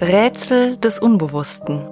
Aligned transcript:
Rätsel 0.00 0.76
des 0.76 1.00
Unbewussten. 1.00 1.84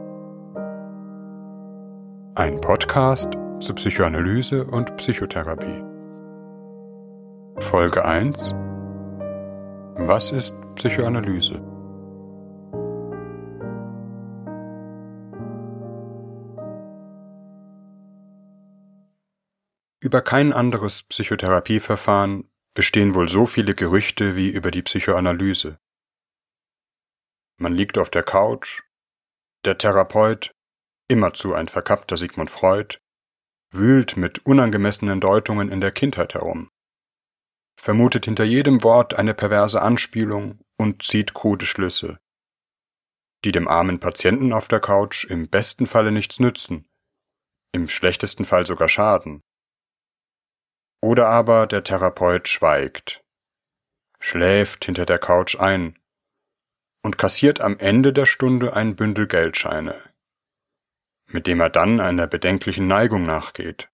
Ein 2.37 2.61
Podcast 2.61 3.33
zu 3.59 3.75
Psychoanalyse 3.75 4.65
und 4.65 4.97
Psychotherapie. 4.97 5.83
Folge 7.59 8.05
1 8.05 8.55
Was 9.97 10.31
ist 10.31 10.55
Psychoanalyse? 10.77 11.55
Über 20.01 20.23
kein 20.23 20.53
anderes 20.53 21.03
Psychotherapieverfahren 21.03 22.49
bestehen 22.73 23.17
wohl 23.17 23.29
so 23.29 23.47
viele 23.47 23.75
Gerüchte 23.75 24.37
wie 24.37 24.51
über 24.51 24.71
die 24.71 24.83
Psychoanalyse. 24.83 25.81
Man 27.59 27.75
liegt 27.75 27.97
auf 27.97 28.11
der 28.11 28.23
Couch, 28.23 28.83
der 29.65 29.79
Therapeut, 29.79 30.53
immerzu 31.09 31.55
ein 31.55 31.69
verkappter 31.69 32.17
Sigmund 32.17 32.51
Freud, 32.51 32.99
wühlt 33.73 34.17
mit 34.17 34.45
unangemessenen 34.45 35.21
Deutungen 35.21 35.71
in 35.71 35.81
der 35.81 35.93
Kindheit 35.93 36.35
herum, 36.35 36.71
vermutet 37.81 38.27
hinter 38.27 38.45
jedem 38.45 38.83
Wort 38.83 39.15
eine 39.15 39.35
perverse 39.35 39.81
Anspielung 39.81 40.61
und 40.79 41.03
zieht 41.03 41.35
krude 41.35 41.67
Schlüsse, 41.67 42.19
die 43.45 43.53
dem 43.53 43.69
armen 43.69 44.01
Patienten 44.01 44.53
auf 44.53 44.69
der 44.69 44.81
Couch 44.81 45.25
im 45.25 45.49
besten 45.49 45.87
Falle 45.87 46.13
nichts 46.13 46.39
nützen, 46.39 46.87
im 47.73 47.89
schlechtesten 47.89 48.45
Fall 48.45 48.67
sogar 48.67 48.89
schaden. 48.89 49.41
Oder 51.03 51.29
aber 51.29 51.67
der 51.67 51.85
Therapeut 51.85 52.49
schweigt, 52.49 53.23
schläft 54.21 54.85
hinter 54.85 55.07
der 55.07 55.19
Couch 55.19 55.57
ein 55.57 55.99
und 57.07 57.19
kassiert 57.19 57.61
am 57.61 57.79
Ende 57.79 58.13
der 58.13 58.27
Stunde 58.27 58.75
ein 58.75 58.97
Bündel 58.97 59.29
Geldscheine, 59.29 59.95
mit 61.29 61.47
dem 61.47 61.61
er 61.61 61.71
dann 61.71 62.01
einer 62.01 62.27
bedenklichen 62.27 62.89
Neigung 62.89 63.25
nachgeht. 63.25 63.89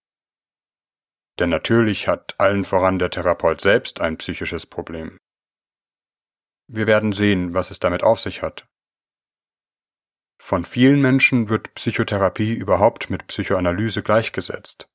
Denn 1.39 1.50
natürlich 1.50 2.09
hat 2.09 2.34
allen 2.41 2.64
voran 2.64 2.98
der 2.98 3.11
Therapeut 3.11 3.61
selbst 3.61 4.00
ein 4.00 4.17
psychisches 4.17 4.64
Problem. 4.64 5.19
Wir 6.69 6.87
werden 6.87 7.12
sehen, 7.12 7.53
was 7.53 7.70
es 7.70 7.81
damit 7.81 8.03
auf 8.03 8.19
sich 8.19 8.41
hat. 8.41 8.67
Von 10.41 10.65
vielen 10.65 11.03
Menschen 11.03 11.50
wird 11.50 11.75
Psychotherapie 11.75 12.55
überhaupt 12.55 13.11
mit 13.11 13.27
Psychoanalyse 13.27 14.03
gleichgesetzt. 14.03 14.89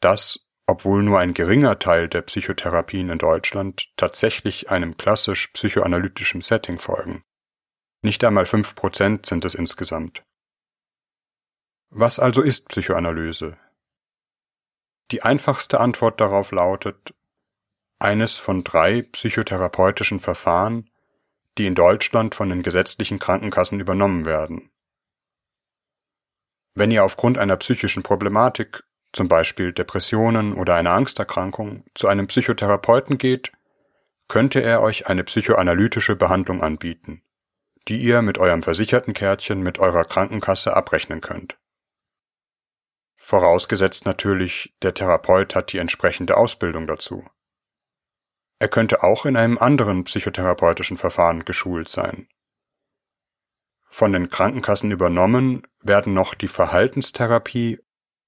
Das 0.00 0.45
obwohl 0.66 1.02
nur 1.02 1.20
ein 1.20 1.32
geringer 1.32 1.78
Teil 1.78 2.08
der 2.08 2.22
Psychotherapien 2.22 3.08
in 3.08 3.18
Deutschland 3.18 3.88
tatsächlich 3.96 4.68
einem 4.70 4.96
klassisch 4.96 5.48
psychoanalytischen 5.48 6.40
Setting 6.40 6.78
folgen. 6.78 7.22
Nicht 8.02 8.24
einmal 8.24 8.46
fünf 8.46 8.74
Prozent 8.74 9.26
sind 9.26 9.44
es 9.44 9.54
insgesamt. 9.54 10.24
Was 11.90 12.18
also 12.18 12.42
ist 12.42 12.68
Psychoanalyse? 12.68 13.56
Die 15.12 15.22
einfachste 15.22 15.78
Antwort 15.78 16.20
darauf 16.20 16.50
lautet, 16.50 17.14
eines 17.98 18.36
von 18.36 18.64
drei 18.64 19.02
psychotherapeutischen 19.02 20.20
Verfahren, 20.20 20.90
die 21.58 21.66
in 21.66 21.74
Deutschland 21.74 22.34
von 22.34 22.50
den 22.50 22.62
gesetzlichen 22.62 23.18
Krankenkassen 23.18 23.80
übernommen 23.80 24.26
werden. 24.26 24.70
Wenn 26.74 26.90
ihr 26.90 27.04
aufgrund 27.04 27.38
einer 27.38 27.56
psychischen 27.56 28.02
Problematik 28.02 28.82
zum 29.16 29.28
Beispiel 29.28 29.72
Depressionen 29.72 30.52
oder 30.52 30.74
eine 30.74 30.90
Angsterkrankung, 30.90 31.84
zu 31.94 32.06
einem 32.06 32.26
Psychotherapeuten 32.26 33.16
geht, 33.16 33.50
könnte 34.28 34.62
er 34.62 34.82
euch 34.82 35.06
eine 35.06 35.24
psychoanalytische 35.24 36.16
Behandlung 36.16 36.62
anbieten, 36.62 37.22
die 37.88 37.96
ihr 37.96 38.20
mit 38.20 38.36
eurem 38.36 38.62
versicherten 38.62 39.14
Kärtchen 39.14 39.62
mit 39.62 39.78
eurer 39.78 40.04
Krankenkasse 40.04 40.76
abrechnen 40.76 41.22
könnt. 41.22 41.56
Vorausgesetzt 43.16 44.04
natürlich, 44.04 44.74
der 44.82 44.92
Therapeut 44.92 45.54
hat 45.54 45.72
die 45.72 45.78
entsprechende 45.78 46.36
Ausbildung 46.36 46.86
dazu. 46.86 47.24
Er 48.58 48.68
könnte 48.68 49.02
auch 49.02 49.24
in 49.24 49.36
einem 49.36 49.56
anderen 49.56 50.04
psychotherapeutischen 50.04 50.98
Verfahren 50.98 51.46
geschult 51.46 51.88
sein. 51.88 52.28
Von 53.88 54.12
den 54.12 54.28
Krankenkassen 54.28 54.90
übernommen 54.90 55.66
werden 55.80 56.12
noch 56.12 56.34
die 56.34 56.48
Verhaltenstherapie 56.48 57.78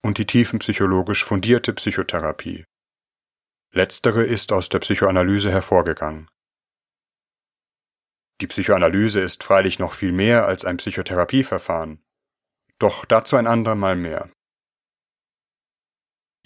und 0.03 0.19
die 0.19 0.27
tiefenpsychologisch 0.27 1.25
fundierte 1.25 1.73
Psychotherapie. 1.73 2.65
Letztere 3.73 4.25
ist 4.25 4.53
aus 4.53 4.69
der 4.69 4.79
Psychoanalyse 4.79 5.51
hervorgegangen. 5.51 6.31
Die 8.41 8.47
Psychoanalyse 8.47 9.21
ist 9.21 9.43
freilich 9.43 9.79
noch 9.79 9.93
viel 9.93 10.13
mehr 10.13 10.47
als 10.47 10.65
ein 10.65 10.77
Psychotherapieverfahren, 10.77 12.03
doch 12.79 13.05
dazu 13.05 13.37
ein 13.37 13.47
andermal 13.47 13.97
mehr. 13.97 14.31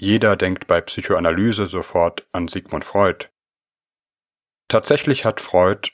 Jeder 0.01 0.37
denkt 0.37 0.67
bei 0.67 0.81
Psychoanalyse 0.81 1.69
sofort 1.69 2.27
an 2.33 2.49
Sigmund 2.49 2.85
Freud. 2.85 3.29
Tatsächlich 4.69 5.25
hat 5.25 5.41
Freud, 5.41 5.91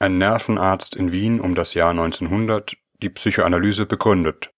ein 0.00 0.18
Nervenarzt 0.18 0.96
in 0.96 1.12
Wien 1.12 1.38
um 1.38 1.54
das 1.54 1.74
Jahr 1.74 1.90
1900, 1.90 2.76
die 3.02 3.10
Psychoanalyse 3.10 3.86
begründet 3.86 4.52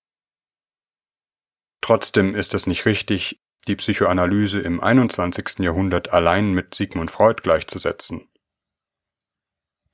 Trotzdem 1.84 2.34
ist 2.34 2.54
es 2.54 2.66
nicht 2.66 2.86
richtig, 2.86 3.42
die 3.68 3.76
Psychoanalyse 3.76 4.58
im 4.58 4.82
21. 4.82 5.58
Jahrhundert 5.58 6.14
allein 6.14 6.54
mit 6.54 6.74
Sigmund 6.74 7.10
Freud 7.10 7.42
gleichzusetzen. 7.42 8.26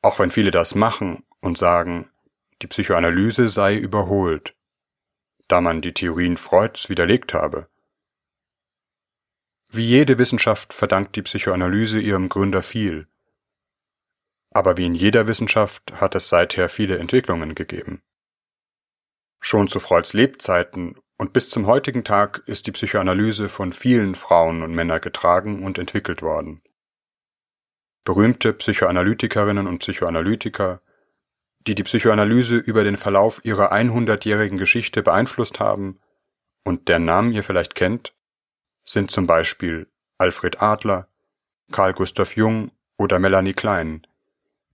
Auch 0.00 0.20
wenn 0.20 0.30
viele 0.30 0.52
das 0.52 0.76
machen 0.76 1.24
und 1.40 1.58
sagen, 1.58 2.08
die 2.62 2.68
Psychoanalyse 2.68 3.48
sei 3.48 3.76
überholt, 3.76 4.54
da 5.48 5.60
man 5.60 5.82
die 5.82 5.92
Theorien 5.92 6.36
Freuds 6.36 6.90
widerlegt 6.90 7.34
habe. 7.34 7.68
Wie 9.68 9.84
jede 9.84 10.16
Wissenschaft 10.16 10.72
verdankt 10.72 11.16
die 11.16 11.22
Psychoanalyse 11.22 11.98
ihrem 11.98 12.28
Gründer 12.28 12.62
viel. 12.62 13.08
Aber 14.52 14.76
wie 14.76 14.86
in 14.86 14.94
jeder 14.94 15.26
Wissenschaft 15.26 15.90
hat 15.94 16.14
es 16.14 16.28
seither 16.28 16.68
viele 16.68 16.98
Entwicklungen 16.98 17.56
gegeben. 17.56 18.00
Schon 19.40 19.66
zu 19.66 19.80
Freuds 19.80 20.12
Lebzeiten 20.12 20.94
und 21.20 21.34
bis 21.34 21.50
zum 21.50 21.66
heutigen 21.66 22.02
Tag 22.02 22.42
ist 22.46 22.66
die 22.66 22.72
Psychoanalyse 22.72 23.50
von 23.50 23.74
vielen 23.74 24.14
Frauen 24.14 24.62
und 24.62 24.74
Männern 24.74 25.02
getragen 25.02 25.62
und 25.62 25.76
entwickelt 25.76 26.22
worden. 26.22 26.62
Berühmte 28.04 28.54
Psychoanalytikerinnen 28.54 29.66
und 29.66 29.80
Psychoanalytiker, 29.80 30.80
die 31.66 31.74
die 31.74 31.82
Psychoanalyse 31.82 32.56
über 32.56 32.84
den 32.84 32.96
Verlauf 32.96 33.42
ihrer 33.44 33.70
100-jährigen 33.70 34.56
Geschichte 34.56 35.02
beeinflusst 35.02 35.60
haben 35.60 36.00
und 36.64 36.88
deren 36.88 37.04
Namen 37.04 37.32
ihr 37.32 37.44
vielleicht 37.44 37.74
kennt, 37.74 38.14
sind 38.86 39.10
zum 39.10 39.26
Beispiel 39.26 39.88
Alfred 40.16 40.62
Adler, 40.62 41.06
Carl 41.70 41.92
Gustav 41.92 42.34
Jung 42.34 42.70
oder 42.96 43.18
Melanie 43.18 43.52
Klein, 43.52 44.06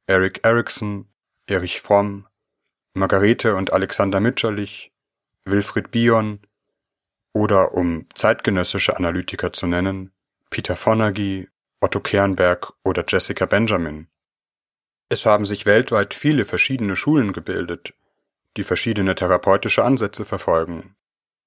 Eric 0.07 0.47
Erikson, 0.47 1.09
Erich 1.47 1.81
Fromm, 1.81 2.29
Margarete 2.95 3.57
und 3.57 3.73
Alexander 3.73 4.21
Mitscherlich, 4.21 4.93
Wilfried 5.47 5.93
Bion 5.93 6.41
oder 7.33 7.73
um 7.73 8.07
zeitgenössische 8.15 8.97
Analytiker 8.97 9.53
zu 9.53 9.67
nennen, 9.67 10.13
Peter 10.51 10.75
Fonagy, 10.75 11.49
Otto 11.81 12.01
Kernberg 12.01 12.73
oder 12.83 13.05
Jessica 13.07 13.47
Benjamin. 13.47 14.09
Es 15.09 15.25
haben 15.25 15.45
sich 15.45 15.65
weltweit 15.65 16.15
viele 16.15 16.45
verschiedene 16.45 16.97
Schulen 16.97 17.33
gebildet, 17.33 17.95
die 18.57 18.65
verschiedene 18.65 19.15
therapeutische 19.15 19.85
Ansätze 19.85 20.25
verfolgen 20.25 20.97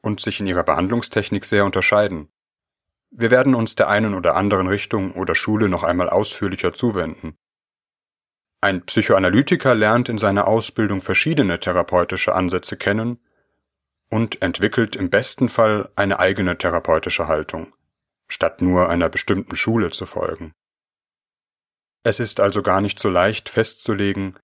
und 0.02 0.22
sich 0.22 0.40
in 0.40 0.48
ihrer 0.48 0.64
Behandlungstechnik 0.64 1.44
sehr 1.44 1.66
unterscheiden. 1.66 2.30
Wir 3.12 3.32
werden 3.32 3.54
uns 3.54 3.76
der 3.76 3.90
einen 3.90 4.14
oder 4.14 4.38
anderen 4.38 4.68
Richtung 4.68 5.12
oder 5.12 5.36
Schule 5.36 5.68
noch 5.68 5.84
einmal 5.84 6.10
ausführlicher 6.10 6.74
zuwenden. 6.74 7.38
Ein 8.62 8.86
Psychoanalytiker 8.86 9.76
lernt 9.76 10.08
in 10.08 10.18
seiner 10.18 10.48
Ausbildung 10.48 11.02
verschiedene 11.02 11.60
therapeutische 11.60 12.34
Ansätze 12.34 12.78
kennen 12.78 13.20
und 14.10 14.42
entwickelt 14.42 14.96
im 14.96 15.10
besten 15.10 15.50
Fall 15.50 15.92
eine 15.96 16.20
eigene 16.20 16.58
therapeutische 16.58 17.28
Haltung, 17.28 17.74
statt 18.28 18.62
nur 18.62 18.90
einer 18.90 19.10
bestimmten 19.10 19.56
Schule 19.56 19.92
zu 19.92 20.06
folgen. 20.06 20.54
Es 22.04 22.20
ist 22.20 22.40
also 22.40 22.64
gar 22.64 22.82
nicht 22.82 23.00
so 23.00 23.10
leicht 23.10 23.50
festzulegen, 23.50 24.38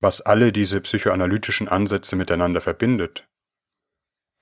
was 0.00 0.20
alle 0.20 0.52
diese 0.52 0.80
psychoanalytischen 0.80 1.68
Ansätze 1.68 2.16
miteinander 2.16 2.60
verbindet, 2.60 3.28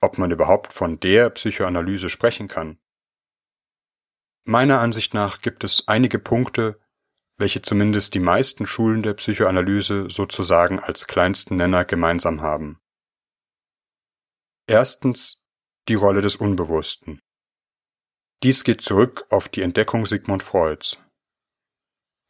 ob 0.01 0.17
man 0.17 0.31
überhaupt 0.31 0.71
von 0.71 0.99
der 0.99 1.29
Psychoanalyse 1.31 2.09
sprechen 2.09 2.47
kann. 2.47 2.77
Meiner 4.45 4.79
Ansicht 4.79 5.13
nach 5.13 5.41
gibt 5.41 5.63
es 5.63 5.87
einige 5.87 6.19
Punkte, 6.19 6.79
welche 7.37 7.61
zumindest 7.61 8.13
die 8.13 8.19
meisten 8.19 8.65
Schulen 8.67 9.03
der 9.03 9.13
Psychoanalyse 9.13 10.09
sozusagen 10.09 10.79
als 10.79 11.07
kleinsten 11.07 11.57
Nenner 11.57 11.85
gemeinsam 11.85 12.41
haben. 12.41 12.79
Erstens 14.69 15.41
die 15.87 15.95
Rolle 15.95 16.21
des 16.21 16.35
Unbewussten. 16.35 17.19
Dies 18.43 18.63
geht 18.63 18.81
zurück 18.81 19.25
auf 19.31 19.49
die 19.49 19.63
Entdeckung 19.63 20.05
Sigmund 20.05 20.43
Freuds. 20.43 20.99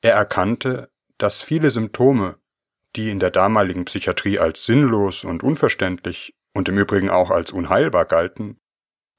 Er 0.01 0.13
erkannte, 0.13 0.89
dass 1.17 1.41
viele 1.41 1.69
Symptome, 1.69 2.39
die 2.95 3.09
in 3.09 3.19
der 3.19 3.29
damaligen 3.29 3.83
Psychiatrie 3.83 4.39
als 4.39 4.65
sinnlos 4.65 5.25
und 5.25 5.43
unverständlich 5.43 6.33
und 6.55 6.69
im 6.69 6.77
Übrigen 6.77 7.09
auch 7.09 7.29
als 7.29 7.51
unheilbar 7.51 8.05
galten, 8.05 8.57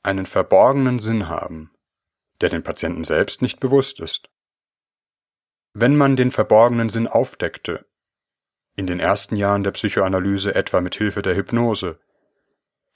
einen 0.03 0.25
verborgenen 0.25 0.99
Sinn 0.99 1.29
haben, 1.29 1.75
der 2.41 2.49
den 2.49 2.63
Patienten 2.63 3.05
selbst 3.05 3.43
nicht 3.43 3.61
bewusst 3.61 4.01
ist. 4.01 4.31
Wenn 5.75 5.95
man 5.95 6.17
den 6.17 6.31
verborgenen 6.31 6.89
Sinn 6.89 7.07
aufdeckte, 7.07 7.87
in 8.77 8.87
den 8.87 8.99
ersten 8.99 9.37
Jahren 9.37 9.63
der 9.63 9.73
Psychoanalyse 9.73 10.55
etwa 10.55 10.81
mit 10.81 10.95
Hilfe 10.95 11.21
der 11.21 11.37
Hypnose, 11.37 12.01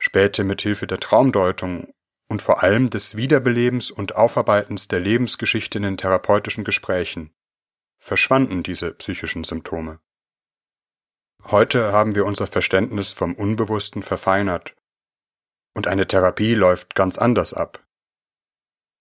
später 0.05 0.45
mit 0.45 0.61
Hilfe 0.61 0.87
der 0.87 1.01
Traumdeutung 1.01 1.95
und 2.29 2.43
vor 2.43 2.63
allem 2.63 2.91
des 2.91 3.17
Wiederbelebens 3.17 3.91
und 3.91 4.15
Aufarbeitens 4.17 4.87
der 4.87 5.01
Lebensgeschichte 5.01 5.79
in 5.79 5.85
den 5.85 5.97
therapeutischen 5.97 6.63
Gesprächen, 6.63 7.33
verschwanden 7.99 8.63
diese 8.63 8.93
psychischen 8.93 9.45
Symptome. 9.45 10.01
Heute 11.45 11.93
haben 11.93 12.15
wir 12.15 12.27
unser 12.27 12.47
Verständnis 12.47 13.13
vom 13.13 13.35
Unbewussten 13.35 14.03
verfeinert 14.03 14.77
und 15.75 15.89
eine 15.89 16.07
Therapie 16.07 16.55
läuft 16.55 16.95
ganz 16.95 17.17
anders 17.17 17.55
ab. 17.55 17.83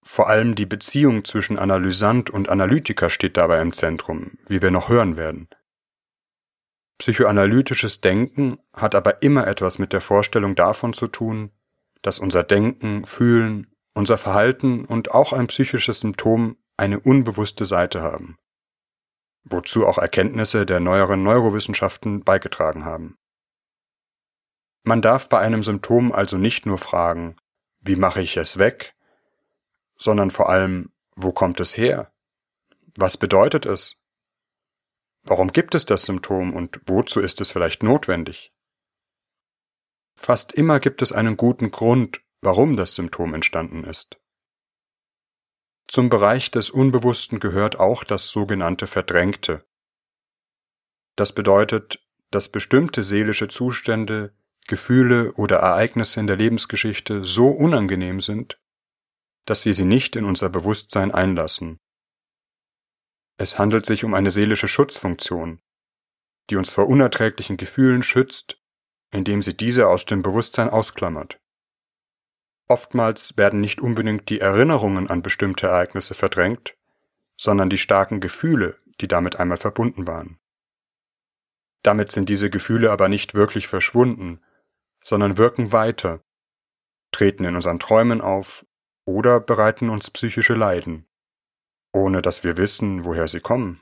Vor 0.05 0.29
allem 0.29 0.55
die 0.55 0.65
Beziehung 0.65 1.25
zwischen 1.25 1.59
Analysant 1.59 2.29
und 2.29 2.47
Analytiker 2.47 3.09
steht 3.09 3.35
dabei 3.35 3.61
im 3.61 3.73
Zentrum, 3.73 4.37
wie 4.47 4.61
wir 4.61 4.71
noch 4.71 4.87
hören 4.87 5.17
werden. 5.17 5.49
Psychoanalytisches 6.97 8.01
Denken 8.01 8.57
hat 8.73 8.95
aber 8.95 9.21
immer 9.23 9.47
etwas 9.47 9.79
mit 9.79 9.93
der 9.93 10.01
Vorstellung 10.01 10.55
davon 10.55 10.93
zu 10.93 11.07
tun, 11.07 11.51
dass 12.01 12.19
unser 12.19 12.43
Denken, 12.43 13.05
Fühlen, 13.05 13.67
unser 13.93 14.17
Verhalten 14.17 14.85
und 14.85 15.11
auch 15.11 15.33
ein 15.33 15.47
psychisches 15.47 15.99
Symptom 16.01 16.57
eine 16.77 16.99
unbewusste 16.99 17.65
Seite 17.65 18.01
haben, 18.01 18.37
wozu 19.43 19.85
auch 19.85 19.97
Erkenntnisse 19.97 20.65
der 20.65 20.79
neueren 20.79 21.23
Neurowissenschaften 21.23 22.23
beigetragen 22.23 22.85
haben. 22.85 23.17
Man 24.83 25.01
darf 25.01 25.29
bei 25.29 25.39
einem 25.39 25.63
Symptom 25.63 26.11
also 26.11 26.37
nicht 26.37 26.65
nur 26.65 26.77
fragen, 26.77 27.37
wie 27.79 27.95
mache 27.95 28.21
ich 28.21 28.37
es 28.37 28.57
weg, 28.57 28.95
sondern 29.97 30.31
vor 30.31 30.49
allem, 30.49 30.91
wo 31.15 31.31
kommt 31.31 31.59
es 31.59 31.77
her? 31.77 32.11
Was 32.95 33.17
bedeutet 33.17 33.65
es? 33.65 33.95
Warum 35.23 35.53
gibt 35.53 35.73
es 35.73 35.85
das 35.85 36.03
Symptom 36.03 36.53
und 36.53 36.81
wozu 36.85 37.21
ist 37.21 37.39
es 37.39 37.51
vielleicht 37.51 37.81
notwendig? 37.81 38.53
Fast 40.15 40.53
immer 40.53 40.79
gibt 40.79 41.01
es 41.01 41.11
einen 41.11 41.37
guten 41.37 41.71
Grund, 41.71 42.21
warum 42.41 42.75
das 42.75 42.95
Symptom 42.95 43.33
entstanden 43.33 43.85
ist. 43.85 44.19
Zum 45.87 46.09
Bereich 46.09 46.51
des 46.51 46.69
Unbewussten 46.69 47.39
gehört 47.39 47.79
auch 47.79 48.03
das 48.03 48.27
sogenannte 48.27 48.87
Verdrängte. 48.87 49.65
Das 51.15 51.33
bedeutet, 51.33 52.05
dass 52.31 52.49
bestimmte 52.49 53.03
seelische 53.03 53.47
Zustände, 53.47 54.35
Gefühle 54.67 55.33
oder 55.33 55.57
Ereignisse 55.57 56.19
in 56.19 56.27
der 56.27 56.37
Lebensgeschichte 56.37 57.23
so 57.23 57.47
unangenehm 57.47 58.21
sind, 58.21 58.59
dass 59.45 59.65
wir 59.65 59.73
sie 59.73 59.85
nicht 59.85 60.15
in 60.15 60.25
unser 60.25 60.49
Bewusstsein 60.49 61.11
einlassen 61.11 61.79
es 63.43 63.59
handelt 63.59 63.85
sich 63.85 64.05
um 64.05 64.13
eine 64.13 64.31
seelische 64.31 64.69
Schutzfunktion, 64.69 65.61
die 66.49 66.55
uns 66.55 66.71
vor 66.71 66.87
unerträglichen 66.87 67.57
Gefühlen 67.57 68.01
schützt, 68.01 68.57
indem 69.11 69.41
sie 69.41 69.55
diese 69.55 69.87
aus 69.89 70.05
dem 70.05 70.21
Bewusstsein 70.21 70.69
ausklammert. 70.69 71.41
Oftmals 72.69 73.35
werden 73.35 73.59
nicht 73.59 73.81
unbedingt 73.81 74.29
die 74.29 74.39
Erinnerungen 74.39 75.09
an 75.09 75.21
bestimmte 75.21 75.67
Ereignisse 75.67 76.13
verdrängt, 76.13 76.75
sondern 77.37 77.69
die 77.69 77.77
starken 77.77 78.21
Gefühle, 78.21 78.77
die 79.01 79.09
damit 79.09 79.35
einmal 79.35 79.57
verbunden 79.57 80.07
waren. 80.07 80.39
Damit 81.83 82.13
sind 82.13 82.29
diese 82.29 82.49
Gefühle 82.49 82.91
aber 82.91 83.09
nicht 83.09 83.33
wirklich 83.33 83.67
verschwunden, 83.67 84.41
sondern 85.03 85.37
wirken 85.37 85.73
weiter, 85.73 86.23
treten 87.11 87.43
in 87.43 87.57
unseren 87.57 87.79
Träumen 87.79 88.21
auf 88.21 88.65
oder 89.05 89.41
bereiten 89.41 89.89
uns 89.89 90.09
psychische 90.09 90.53
Leiden 90.53 91.05
ohne 91.93 92.21
dass 92.21 92.43
wir 92.43 92.57
wissen, 92.57 93.05
woher 93.05 93.27
sie 93.27 93.39
kommen. 93.39 93.81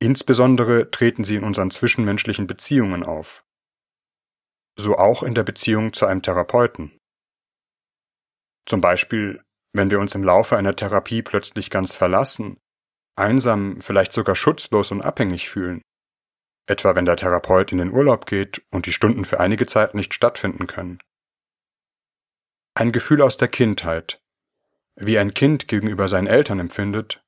Insbesondere 0.00 0.90
treten 0.90 1.24
sie 1.24 1.36
in 1.36 1.44
unseren 1.44 1.70
zwischenmenschlichen 1.70 2.46
Beziehungen 2.46 3.02
auf. 3.02 3.44
So 4.78 4.96
auch 4.96 5.22
in 5.22 5.34
der 5.34 5.42
Beziehung 5.42 5.92
zu 5.92 6.06
einem 6.06 6.22
Therapeuten. 6.22 6.96
Zum 8.66 8.80
Beispiel, 8.80 9.42
wenn 9.72 9.90
wir 9.90 9.98
uns 9.98 10.14
im 10.14 10.22
Laufe 10.22 10.56
einer 10.56 10.76
Therapie 10.76 11.22
plötzlich 11.22 11.70
ganz 11.70 11.94
verlassen, 11.94 12.58
einsam, 13.16 13.80
vielleicht 13.80 14.12
sogar 14.12 14.36
schutzlos 14.36 14.92
und 14.92 15.02
abhängig 15.02 15.50
fühlen. 15.50 15.82
Etwa 16.66 16.94
wenn 16.94 17.06
der 17.06 17.16
Therapeut 17.16 17.72
in 17.72 17.78
den 17.78 17.90
Urlaub 17.90 18.26
geht 18.26 18.62
und 18.70 18.86
die 18.86 18.92
Stunden 18.92 19.24
für 19.24 19.40
einige 19.40 19.66
Zeit 19.66 19.94
nicht 19.94 20.14
stattfinden 20.14 20.66
können. 20.66 20.98
Ein 22.74 22.92
Gefühl 22.92 23.22
aus 23.22 23.36
der 23.36 23.48
Kindheit, 23.48 24.20
wie 25.00 25.18
ein 25.18 25.32
Kind 25.32 25.68
gegenüber 25.68 26.08
seinen 26.08 26.26
Eltern 26.26 26.58
empfindet, 26.58 27.22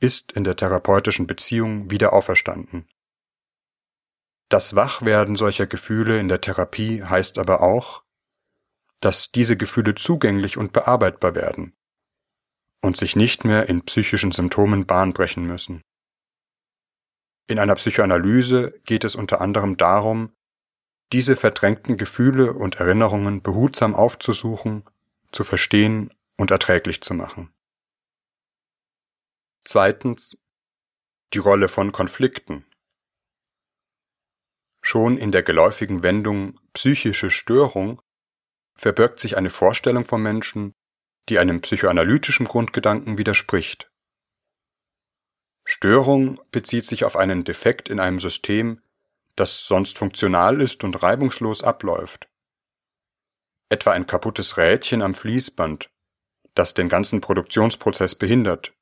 ist 0.00 0.32
in 0.32 0.44
der 0.44 0.56
therapeutischen 0.56 1.26
Beziehung 1.26 1.90
wieder 1.90 2.12
auferstanden. 2.12 2.86
Das 4.48 4.76
Wachwerden 4.76 5.34
solcher 5.34 5.66
Gefühle 5.66 6.20
in 6.20 6.28
der 6.28 6.40
Therapie 6.40 7.02
heißt 7.02 7.38
aber 7.38 7.62
auch, 7.62 8.04
dass 9.00 9.32
diese 9.32 9.56
Gefühle 9.56 9.94
zugänglich 9.94 10.56
und 10.56 10.72
bearbeitbar 10.72 11.34
werden 11.34 11.74
und 12.82 12.96
sich 12.96 13.16
nicht 13.16 13.44
mehr 13.44 13.68
in 13.68 13.82
psychischen 13.82 14.30
Symptomen 14.30 14.86
Bahn 14.86 15.12
brechen 15.12 15.46
müssen. 15.46 15.82
In 17.48 17.58
einer 17.58 17.74
Psychoanalyse 17.76 18.78
geht 18.84 19.04
es 19.04 19.14
unter 19.14 19.40
anderem 19.40 19.76
darum, 19.76 20.32
diese 21.12 21.36
verdrängten 21.36 21.96
Gefühle 21.96 22.52
und 22.52 22.76
Erinnerungen 22.76 23.42
behutsam 23.42 23.94
aufzusuchen, 23.94 24.84
zu 25.32 25.44
verstehen 25.44 26.10
und 26.36 26.50
erträglich 26.50 27.00
zu 27.00 27.14
machen. 27.14 27.52
Zweitens 29.64 30.38
die 31.32 31.38
Rolle 31.38 31.68
von 31.68 31.92
Konflikten. 31.92 32.64
Schon 34.80 35.18
in 35.18 35.32
der 35.32 35.42
geläufigen 35.42 36.02
Wendung 36.02 36.60
psychische 36.72 37.30
Störung 37.30 38.00
verbirgt 38.76 39.18
sich 39.18 39.36
eine 39.36 39.50
Vorstellung 39.50 40.06
vom 40.06 40.22
Menschen, 40.22 40.72
die 41.28 41.38
einem 41.38 41.60
psychoanalytischen 41.60 42.46
Grundgedanken 42.46 43.18
widerspricht. 43.18 43.90
Störung 45.64 46.40
bezieht 46.52 46.84
sich 46.84 47.04
auf 47.04 47.16
einen 47.16 47.42
Defekt 47.42 47.88
in 47.88 47.98
einem 47.98 48.20
System, 48.20 48.80
das 49.34 49.66
sonst 49.66 49.98
funktional 49.98 50.60
ist 50.60 50.84
und 50.84 51.02
reibungslos 51.02 51.64
abläuft. 51.64 52.28
Etwa 53.68 53.90
ein 53.90 54.06
kaputtes 54.06 54.56
Rädchen 54.56 55.02
am 55.02 55.14
Fließband, 55.14 55.90
das 56.56 56.74
den 56.74 56.88
ganzen 56.88 57.20
Produktionsprozess 57.20 58.16
behindert. 58.16 58.72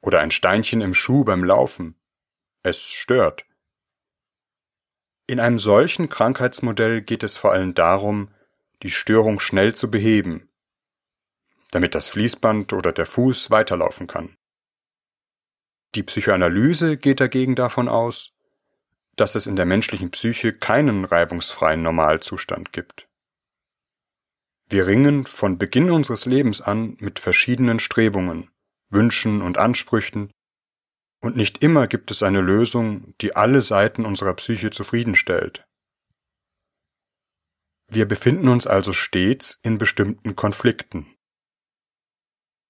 Oder 0.00 0.20
ein 0.20 0.32
Steinchen 0.32 0.80
im 0.80 0.94
Schuh 0.94 1.24
beim 1.24 1.44
Laufen. 1.44 1.94
Es 2.64 2.80
stört. 2.80 3.44
In 5.26 5.38
einem 5.38 5.58
solchen 5.58 6.08
Krankheitsmodell 6.08 7.02
geht 7.02 7.22
es 7.22 7.36
vor 7.36 7.52
allem 7.52 7.74
darum, 7.74 8.34
die 8.82 8.90
Störung 8.90 9.38
schnell 9.38 9.74
zu 9.74 9.90
beheben, 9.90 10.48
damit 11.70 11.94
das 11.94 12.08
Fließband 12.08 12.72
oder 12.72 12.92
der 12.92 13.06
Fuß 13.06 13.50
weiterlaufen 13.50 14.08
kann. 14.08 14.36
Die 15.94 16.02
Psychoanalyse 16.02 16.96
geht 16.96 17.20
dagegen 17.20 17.54
davon 17.54 17.88
aus, 17.88 18.32
dass 19.16 19.34
es 19.34 19.46
in 19.46 19.56
der 19.56 19.66
menschlichen 19.66 20.10
Psyche 20.10 20.52
keinen 20.52 21.04
reibungsfreien 21.04 21.82
Normalzustand 21.82 22.72
gibt. 22.72 23.08
Wir 24.72 24.86
ringen 24.86 25.26
von 25.26 25.58
Beginn 25.58 25.90
unseres 25.90 26.24
Lebens 26.24 26.62
an 26.62 26.96
mit 26.98 27.18
verschiedenen 27.18 27.78
Strebungen, 27.78 28.50
Wünschen 28.88 29.42
und 29.42 29.58
Ansprüchen, 29.58 30.32
und 31.22 31.36
nicht 31.36 31.62
immer 31.62 31.86
gibt 31.86 32.10
es 32.10 32.22
eine 32.22 32.40
Lösung, 32.40 33.14
die 33.20 33.36
alle 33.36 33.60
Seiten 33.60 34.06
unserer 34.06 34.32
Psyche 34.32 34.70
zufriedenstellt. 34.70 35.66
Wir 37.90 38.08
befinden 38.08 38.48
uns 38.48 38.66
also 38.66 38.94
stets 38.94 39.60
in 39.62 39.76
bestimmten 39.76 40.36
Konflikten. 40.36 41.18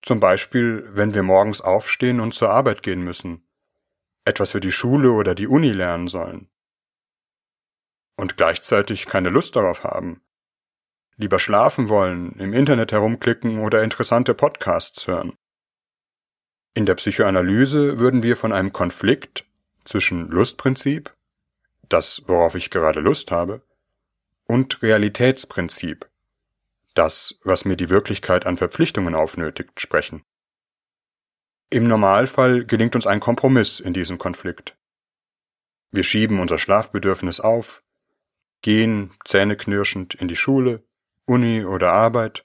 Zum 0.05 0.19
Beispiel, 0.19 0.85
wenn 0.97 1.15
wir 1.15 1.23
morgens 1.23 1.61
aufstehen 1.61 2.19
und 2.19 2.35
zur 2.35 2.51
Arbeit 2.51 2.83
gehen 2.83 3.05
müssen, 3.05 3.49
etwas 4.25 4.51
für 4.51 4.61
die 4.61 4.73
Schule 4.73 5.13
oder 5.13 5.37
die 5.37 5.47
Uni 5.47 5.71
lernen 5.71 6.09
sollen 6.09 6.51
und 8.17 8.37
gleichzeitig 8.37 9.07
keine 9.07 9.29
Lust 9.29 9.55
darauf 9.55 9.85
haben, 9.85 10.21
lieber 11.23 11.39
schlafen 11.39 11.89
wollen, 11.89 12.33
im 12.39 12.53
Internet 12.53 12.93
herumklicken 12.93 13.61
oder 13.61 13.83
interessante 13.83 14.35
Podcasts 14.35 15.07
hören. 15.07 15.33
In 16.75 16.85
der 16.85 16.97
Psychoanalyse 16.97 17.99
würden 17.99 18.23
wir 18.23 18.37
von 18.37 18.53
einem 18.53 18.73
Konflikt 18.73 19.47
zwischen 19.85 20.29
Lustprinzip, 20.29 21.15
das, 21.89 22.23
worauf 22.27 22.57
ich 22.57 22.71
gerade 22.71 23.01
Lust 23.01 23.31
habe, 23.31 23.63
und 24.47 24.83
Realitätsprinzip, 24.83 26.11
das, 26.95 27.37
was 27.45 27.65
mir 27.65 27.77
die 27.77 27.89
Wirklichkeit 27.89 28.45
an 28.45 28.57
Verpflichtungen 28.57 29.15
aufnötigt, 29.15 29.81
sprechen. 29.81 30.25
Im 31.71 31.87
Normalfall 31.87 32.65
gelingt 32.65 32.97
uns 32.97 33.07
ein 33.07 33.21
Kompromiss 33.21 33.79
in 33.81 33.93
diesem 33.93 34.19
Konflikt. 34.19 34.77
Wir 35.93 36.05
schieben 36.05 36.41
unser 36.41 36.59
Schlafbedürfnis 36.59 37.39
auf, 37.39 37.83
gehen 38.61 39.13
zähneknirschend 39.25 40.15
in 40.15 40.27
die 40.27 40.37
Schule, 40.37 40.83
Uni 41.27 41.65
oder 41.65 41.93
Arbeit. 41.93 42.45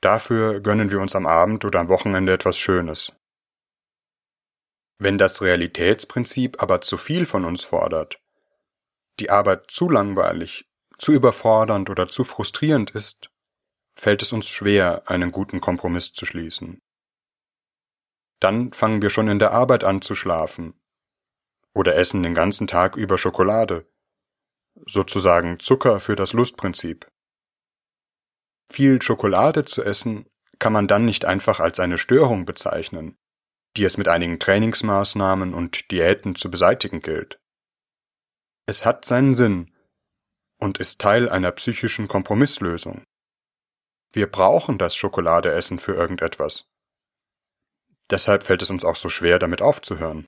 Dafür 0.00 0.60
gönnen 0.60 0.90
wir 0.90 1.00
uns 1.00 1.14
am 1.14 1.26
Abend 1.26 1.64
oder 1.64 1.80
am 1.80 1.88
Wochenende 1.88 2.32
etwas 2.32 2.58
Schönes. 2.58 3.12
Wenn 4.98 5.18
das 5.18 5.42
Realitätsprinzip 5.42 6.62
aber 6.62 6.80
zu 6.80 6.96
viel 6.96 7.26
von 7.26 7.44
uns 7.44 7.64
fordert, 7.64 8.20
die 9.18 9.30
Arbeit 9.30 9.70
zu 9.70 9.90
langweilig, 9.90 10.66
zu 10.96 11.12
überfordernd 11.12 11.90
oder 11.90 12.08
zu 12.08 12.24
frustrierend 12.24 12.90
ist, 12.90 13.30
fällt 13.94 14.22
es 14.22 14.32
uns 14.32 14.48
schwer, 14.48 15.02
einen 15.06 15.32
guten 15.32 15.60
Kompromiss 15.60 16.12
zu 16.12 16.24
schließen. 16.24 16.80
Dann 18.40 18.72
fangen 18.72 19.02
wir 19.02 19.10
schon 19.10 19.28
in 19.28 19.38
der 19.38 19.52
Arbeit 19.52 19.84
an 19.84 20.00
zu 20.00 20.14
schlafen 20.14 20.80
oder 21.74 21.96
essen 21.96 22.22
den 22.22 22.34
ganzen 22.34 22.66
Tag 22.66 22.96
über 22.96 23.18
Schokolade, 23.18 23.86
sozusagen 24.86 25.58
Zucker 25.58 26.00
für 26.00 26.16
das 26.16 26.32
Lustprinzip. 26.32 27.09
Viel 28.70 29.02
Schokolade 29.02 29.64
zu 29.64 29.82
essen 29.82 30.26
kann 30.60 30.72
man 30.72 30.86
dann 30.86 31.04
nicht 31.04 31.24
einfach 31.24 31.58
als 31.58 31.80
eine 31.80 31.98
Störung 31.98 32.44
bezeichnen, 32.44 33.16
die 33.76 33.84
es 33.84 33.96
mit 33.96 34.06
einigen 34.06 34.38
Trainingsmaßnahmen 34.38 35.54
und 35.54 35.90
Diäten 35.90 36.36
zu 36.36 36.50
beseitigen 36.50 37.00
gilt. 37.00 37.40
Es 38.66 38.84
hat 38.84 39.04
seinen 39.04 39.34
Sinn 39.34 39.74
und 40.58 40.78
ist 40.78 41.00
Teil 41.00 41.28
einer 41.28 41.50
psychischen 41.50 42.06
Kompromisslösung. 42.06 43.02
Wir 44.12 44.30
brauchen 44.30 44.78
das 44.78 44.94
Schokoladeessen 44.94 45.78
für 45.78 45.94
irgendetwas. 45.94 46.66
Deshalb 48.10 48.44
fällt 48.44 48.62
es 48.62 48.70
uns 48.70 48.84
auch 48.84 48.96
so 48.96 49.08
schwer, 49.08 49.38
damit 49.38 49.62
aufzuhören. 49.62 50.26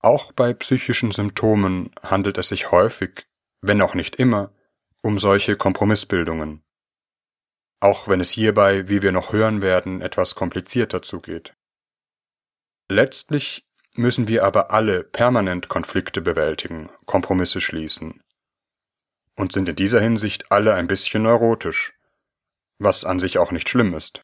Auch 0.00 0.32
bei 0.32 0.52
psychischen 0.54 1.10
Symptomen 1.10 1.90
handelt 2.02 2.38
es 2.38 2.48
sich 2.48 2.70
häufig, 2.70 3.26
wenn 3.60 3.80
auch 3.80 3.94
nicht 3.94 4.16
immer, 4.16 4.52
um 5.04 5.18
solche 5.18 5.54
Kompromissbildungen. 5.56 6.64
Auch 7.78 8.08
wenn 8.08 8.20
es 8.20 8.30
hierbei, 8.30 8.88
wie 8.88 9.02
wir 9.02 9.12
noch 9.12 9.34
hören 9.34 9.60
werden, 9.60 10.00
etwas 10.00 10.34
komplizierter 10.34 11.02
zugeht. 11.02 11.54
Letztlich 12.88 13.68
müssen 13.92 14.28
wir 14.28 14.44
aber 14.44 14.70
alle 14.70 15.04
permanent 15.04 15.68
Konflikte 15.68 16.22
bewältigen, 16.22 16.88
Kompromisse 17.04 17.60
schließen. 17.60 18.22
Und 19.36 19.52
sind 19.52 19.68
in 19.68 19.76
dieser 19.76 20.00
Hinsicht 20.00 20.50
alle 20.50 20.72
ein 20.72 20.86
bisschen 20.86 21.24
neurotisch, 21.24 21.92
was 22.78 23.04
an 23.04 23.20
sich 23.20 23.36
auch 23.36 23.52
nicht 23.52 23.68
schlimm 23.68 23.92
ist. 23.92 24.22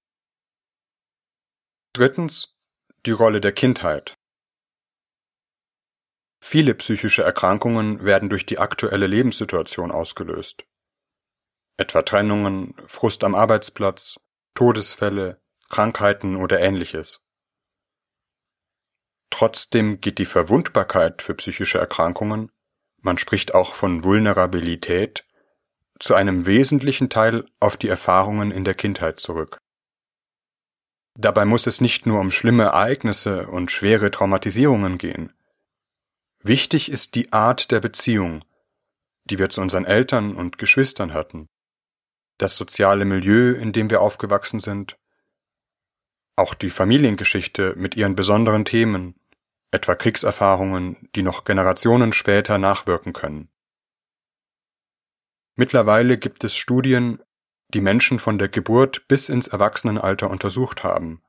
Drittens 1.92 2.56
die 3.04 3.10
Rolle 3.10 3.42
der 3.42 3.52
Kindheit. 3.52 4.16
Viele 6.40 6.74
psychische 6.74 7.22
Erkrankungen 7.22 8.02
werden 8.02 8.28
durch 8.28 8.46
die 8.46 8.58
aktuelle 8.58 9.06
Lebenssituation 9.06 9.90
ausgelöst. 9.90 10.64
Etwa 11.76 12.02
Trennungen, 12.02 12.74
Frust 12.88 13.24
am 13.24 13.34
Arbeitsplatz, 13.34 14.18
Todesfälle, 14.54 15.40
Krankheiten 15.68 16.36
oder 16.36 16.60
ähnliches. 16.60 17.24
Trotzdem 19.30 20.00
geht 20.00 20.18
die 20.18 20.26
Verwundbarkeit 20.26 21.22
für 21.22 21.34
psychische 21.34 21.78
Erkrankungen, 21.78 22.50
man 23.02 23.16
spricht 23.16 23.54
auch 23.54 23.74
von 23.74 24.04
Vulnerabilität, 24.04 25.24
zu 25.98 26.14
einem 26.14 26.46
wesentlichen 26.46 27.08
Teil 27.08 27.44
auf 27.58 27.76
die 27.76 27.88
Erfahrungen 27.88 28.50
in 28.50 28.64
der 28.64 28.74
Kindheit 28.74 29.20
zurück. 29.20 29.58
Dabei 31.18 31.44
muss 31.44 31.66
es 31.66 31.80
nicht 31.80 32.06
nur 32.06 32.20
um 32.20 32.30
schlimme 32.30 32.64
Ereignisse 32.64 33.46
und 33.46 33.70
schwere 33.70 34.10
Traumatisierungen 34.10 34.98
gehen. 34.98 35.32
Wichtig 36.42 36.90
ist 36.90 37.16
die 37.16 37.32
Art 37.34 37.70
der 37.70 37.80
Beziehung, 37.80 38.42
die 39.24 39.38
wir 39.38 39.50
zu 39.50 39.60
unseren 39.60 39.84
Eltern 39.84 40.34
und 40.34 40.56
Geschwistern 40.56 41.12
hatten, 41.12 41.50
das 42.38 42.56
soziale 42.56 43.04
Milieu, 43.04 43.52
in 43.52 43.72
dem 43.72 43.90
wir 43.90 44.00
aufgewachsen 44.00 44.58
sind, 44.58 44.98
auch 46.36 46.54
die 46.54 46.70
Familiengeschichte 46.70 47.74
mit 47.76 47.94
ihren 47.94 48.16
besonderen 48.16 48.64
Themen, 48.64 49.16
etwa 49.70 49.94
Kriegserfahrungen, 49.94 51.10
die 51.14 51.22
noch 51.22 51.44
Generationen 51.44 52.14
später 52.14 52.56
nachwirken 52.56 53.12
können. 53.12 53.50
Mittlerweile 55.56 56.16
gibt 56.16 56.42
es 56.42 56.56
Studien, 56.56 57.20
die 57.74 57.82
Menschen 57.82 58.18
von 58.18 58.38
der 58.38 58.48
Geburt 58.48 59.06
bis 59.08 59.28
ins 59.28 59.46
Erwachsenenalter 59.46 60.30
untersucht 60.30 60.84
haben 60.84 61.22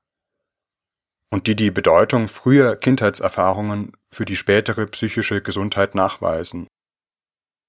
und 1.31 1.47
die 1.47 1.55
die 1.55 1.71
Bedeutung 1.71 2.27
früher 2.27 2.75
Kindheitserfahrungen 2.75 3.93
für 4.11 4.25
die 4.25 4.35
spätere 4.35 4.85
psychische 4.87 5.41
Gesundheit 5.41 5.95
nachweisen. 5.95 6.67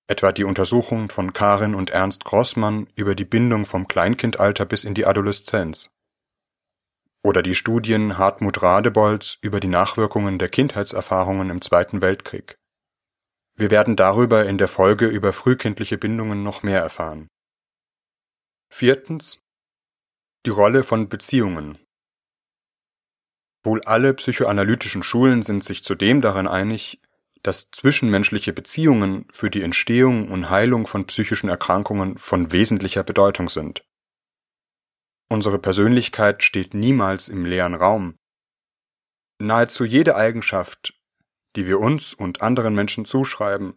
Etwa 0.09 0.33
die 0.33 0.45
Untersuchung 0.45 1.09
von 1.09 1.33
Karin 1.33 1.75
und 1.75 1.91
Ernst 1.91 2.25
Grossmann 2.25 2.89
über 2.97 3.15
die 3.15 3.25
Bindung 3.25 3.65
vom 3.65 3.87
Kleinkindalter 3.87 4.67
bis 4.67 4.85
in 4.85 4.95
die 4.95 5.07
Adoleszenz. 5.07 5.91
Oder 7.25 7.43
die 7.43 7.55
Studien 7.55 8.19
Hartmut 8.19 8.63
Radebolz 8.63 9.39
über 9.41 9.61
die 9.61 9.69
Nachwirkungen 9.69 10.41
der 10.41 10.49
Kindheitserfahrungen 10.49 11.51
im 11.51 11.63
Zweiten 11.63 12.03
Weltkrieg. 12.03 12.57
Wir 13.55 13.71
werden 13.71 13.95
darüber 13.95 14.45
in 14.47 14.59
der 14.59 14.67
Folge 14.67 15.07
über 15.07 15.33
frühkindliche 15.33 15.99
Bindungen 15.99 16.43
noch 16.43 16.65
mehr 16.65 16.81
erfahren. 16.81 17.29
Viertens 18.71 19.41
die 20.45 20.51
Rolle 20.51 20.83
von 20.83 21.09
Beziehungen. 21.09 21.79
Wohl 23.65 23.83
alle 23.85 24.15
psychoanalytischen 24.15 25.03
Schulen 25.03 25.43
sind 25.43 25.65
sich 25.65 25.83
zudem 25.83 26.21
darin 26.21 26.49
einig, 26.49 27.01
dass 27.43 27.71
zwischenmenschliche 27.71 28.53
Beziehungen 28.53 29.27
für 29.33 29.51
die 29.51 29.63
Entstehung 29.63 30.29
und 30.29 30.51
Heilung 30.51 30.87
von 30.87 31.07
psychischen 31.07 31.49
Erkrankungen 31.49 32.19
von 32.19 32.53
wesentlicher 32.53 33.03
Bedeutung 33.03 33.49
sind. 33.49 33.85
Unsere 35.29 35.59
Persönlichkeit 35.59 36.43
steht 36.43 36.75
niemals 36.75 37.29
im 37.29 37.45
leeren 37.47 37.75
Raum. 37.75 38.17
Nahezu 39.39 39.85
jede 39.85 40.15
Eigenschaft, 40.15 40.95
die 41.57 41.67
wir 41.67 41.81
uns 41.81 42.15
und 42.15 42.43
anderen 42.43 42.75
Menschen 42.75 43.07
zuschreiben, 43.07 43.75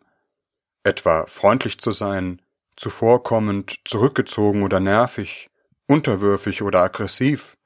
etwa 0.84 1.26
freundlich 1.28 1.80
zu 1.80 1.92
sein, 1.92 2.42
zuvorkommend, 2.76 3.80
zurückgezogen 3.86 4.64
oder 4.64 4.80
nervig, 4.80 5.50
unterwürfig 5.88 6.62
oder 6.62 6.82
aggressiv. 6.82 7.58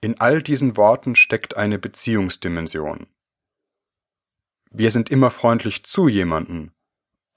In 0.00 0.20
all 0.20 0.42
diesen 0.42 0.76
Worten 0.76 1.16
steckt 1.16 1.56
eine 1.56 1.78
Beziehungsdimension. 1.78 3.06
Wir 4.70 4.90
sind 4.90 5.10
immer 5.10 5.30
freundlich 5.30 5.84
zu 5.84 6.08
jemanden 6.08 6.72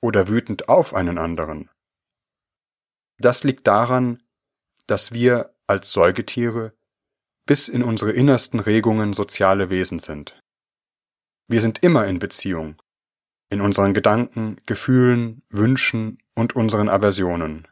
oder 0.01 0.27
wütend 0.27 0.67
auf 0.67 0.93
einen 0.93 1.17
anderen. 1.17 1.69
Das 3.17 3.43
liegt 3.43 3.67
daran, 3.67 4.23
dass 4.87 5.11
wir 5.11 5.55
als 5.67 5.91
Säugetiere 5.91 6.73
bis 7.45 7.67
in 7.67 7.83
unsere 7.83 8.11
innersten 8.11 8.59
Regungen 8.59 9.13
soziale 9.13 9.69
Wesen 9.69 9.99
sind. 9.99 10.39
Wir 11.47 11.61
sind 11.61 11.79
immer 11.83 12.05
in 12.07 12.19
Beziehung, 12.19 12.81
in 13.49 13.61
unseren 13.61 13.93
Gedanken, 13.93 14.57
Gefühlen, 14.65 15.41
Wünschen 15.49 16.21
und 16.35 16.55
unseren 16.55 16.89
Aversionen, 16.89 17.67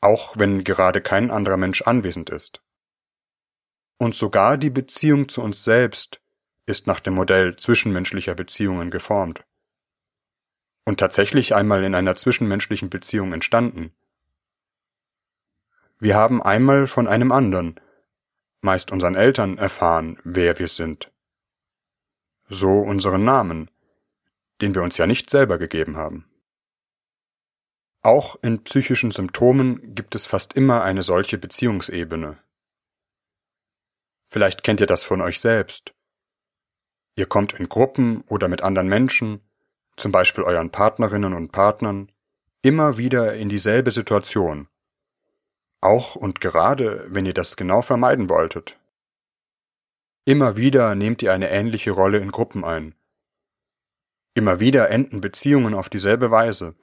auch 0.00 0.36
wenn 0.36 0.64
gerade 0.64 1.00
kein 1.00 1.30
anderer 1.30 1.56
Mensch 1.56 1.82
anwesend 1.82 2.30
ist. 2.30 2.62
Und 3.98 4.14
sogar 4.14 4.58
die 4.58 4.70
Beziehung 4.70 5.28
zu 5.28 5.42
uns 5.42 5.64
selbst 5.64 6.20
ist 6.66 6.86
nach 6.86 7.00
dem 7.00 7.14
Modell 7.14 7.56
zwischenmenschlicher 7.56 8.34
Beziehungen 8.34 8.90
geformt. 8.90 9.44
Und 10.84 11.00
tatsächlich 11.00 11.54
einmal 11.54 11.82
in 11.84 11.94
einer 11.94 12.16
zwischenmenschlichen 12.16 12.90
Beziehung 12.90 13.32
entstanden. 13.32 13.92
Wir 15.98 16.14
haben 16.14 16.42
einmal 16.42 16.86
von 16.86 17.08
einem 17.08 17.32
anderen, 17.32 17.80
meist 18.60 18.92
unseren 18.92 19.14
Eltern, 19.14 19.58
erfahren, 19.58 20.18
wer 20.24 20.58
wir 20.58 20.68
sind. 20.68 21.10
So 22.48 22.80
unseren 22.80 23.24
Namen, 23.24 23.70
den 24.60 24.74
wir 24.74 24.82
uns 24.82 24.96
ja 24.98 25.06
nicht 25.06 25.30
selber 25.30 25.58
gegeben 25.58 25.96
haben. 25.96 26.26
Auch 28.02 28.36
in 28.42 28.62
psychischen 28.62 29.10
Symptomen 29.10 29.94
gibt 29.94 30.14
es 30.14 30.26
fast 30.26 30.52
immer 30.52 30.82
eine 30.82 31.02
solche 31.02 31.38
Beziehungsebene. 31.38 32.38
Vielleicht 34.28 34.62
kennt 34.62 34.80
ihr 34.80 34.86
das 34.86 35.04
von 35.04 35.20
euch 35.20 35.40
selbst. 35.40 35.94
Ihr 37.16 37.26
kommt 37.26 37.54
in 37.54 37.68
Gruppen 37.68 38.22
oder 38.22 38.48
mit 38.48 38.62
anderen 38.62 38.88
Menschen, 38.88 39.40
zum 39.96 40.12
Beispiel 40.12 40.44
euren 40.44 40.70
Partnerinnen 40.70 41.32
und 41.32 41.52
Partnern, 41.52 42.12
immer 42.62 42.98
wieder 42.98 43.34
in 43.34 43.48
dieselbe 43.48 43.90
Situation. 43.90 44.68
Auch 45.80 46.16
und 46.16 46.40
gerade, 46.40 47.06
wenn 47.08 47.26
ihr 47.26 47.34
das 47.34 47.56
genau 47.56 47.80
vermeiden 47.80 48.28
wolltet. 48.28 48.78
Immer 50.24 50.56
wieder 50.56 50.94
nehmt 50.94 51.22
ihr 51.22 51.32
eine 51.32 51.50
ähnliche 51.50 51.92
Rolle 51.92 52.18
in 52.18 52.32
Gruppen 52.32 52.64
ein. 52.64 52.94
Immer 54.34 54.60
wieder 54.60 54.90
enden 54.90 55.20
Beziehungen 55.20 55.72
auf 55.72 55.88
dieselbe 55.88 56.30
Weise. 56.30 56.74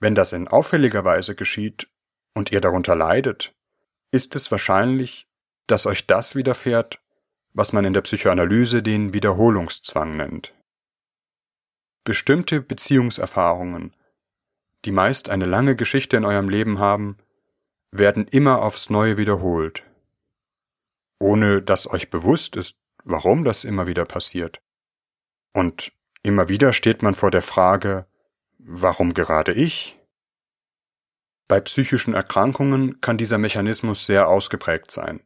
Wenn 0.00 0.14
das 0.14 0.32
in 0.32 0.48
auffälliger 0.48 1.04
Weise 1.04 1.34
geschieht 1.34 1.90
und 2.34 2.52
ihr 2.52 2.60
darunter 2.60 2.94
leidet, 2.94 3.54
ist 4.12 4.36
es 4.36 4.50
wahrscheinlich, 4.50 5.27
dass 5.68 5.86
euch 5.86 6.06
das 6.06 6.34
widerfährt, 6.34 7.00
was 7.52 7.72
man 7.72 7.84
in 7.84 7.92
der 7.92 8.02
Psychoanalyse 8.02 8.82
den 8.82 9.12
Wiederholungszwang 9.12 10.16
nennt. 10.16 10.54
Bestimmte 12.04 12.60
Beziehungserfahrungen, 12.60 13.94
die 14.84 14.92
meist 14.92 15.28
eine 15.28 15.44
lange 15.44 15.76
Geschichte 15.76 16.16
in 16.16 16.24
eurem 16.24 16.48
Leben 16.48 16.78
haben, 16.78 17.18
werden 17.90 18.26
immer 18.26 18.62
aufs 18.62 18.90
Neue 18.90 19.16
wiederholt, 19.16 19.82
ohne 21.20 21.62
dass 21.62 21.90
euch 21.90 22.10
bewusst 22.10 22.56
ist, 22.56 22.76
warum 23.04 23.44
das 23.44 23.64
immer 23.64 23.86
wieder 23.86 24.04
passiert. 24.04 24.60
Und 25.54 25.92
immer 26.22 26.48
wieder 26.48 26.72
steht 26.72 27.02
man 27.02 27.14
vor 27.14 27.30
der 27.30 27.42
Frage, 27.42 28.06
warum 28.58 29.14
gerade 29.14 29.52
ich? 29.52 29.98
Bei 31.48 31.60
psychischen 31.60 32.14
Erkrankungen 32.14 33.00
kann 33.00 33.16
dieser 33.16 33.38
Mechanismus 33.38 34.04
sehr 34.04 34.28
ausgeprägt 34.28 34.90
sein. 34.90 35.20